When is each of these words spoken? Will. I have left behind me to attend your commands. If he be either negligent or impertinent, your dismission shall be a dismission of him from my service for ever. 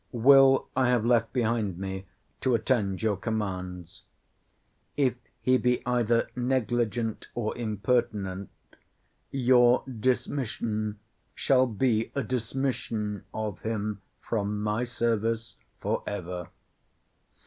Will. 0.13 0.67
I 0.75 0.89
have 0.89 1.05
left 1.05 1.31
behind 1.31 1.77
me 1.77 2.07
to 2.39 2.55
attend 2.55 3.03
your 3.03 3.15
commands. 3.17 4.01
If 4.97 5.13
he 5.43 5.59
be 5.59 5.85
either 5.85 6.27
negligent 6.35 7.27
or 7.35 7.55
impertinent, 7.55 8.49
your 9.29 9.83
dismission 9.87 10.97
shall 11.35 11.67
be 11.67 12.11
a 12.15 12.23
dismission 12.23 13.25
of 13.31 13.59
him 13.59 14.01
from 14.19 14.63
my 14.63 14.85
service 14.85 15.55
for 15.79 16.01
ever. 16.07 16.49